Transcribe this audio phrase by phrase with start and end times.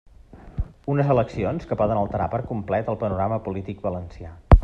[0.93, 4.35] Unes eleccions que poden alterar per complet el panorama polític valencià.